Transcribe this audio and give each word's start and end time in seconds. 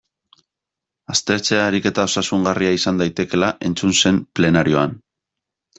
Aztertzea 1.15 1.61
ariketa 1.73 2.07
osasungarria 2.11 2.73
izan 2.79 2.99
daitekeela 3.03 3.55
entzun 3.71 3.97
zen 4.03 4.23
plenarioan. 4.41 5.03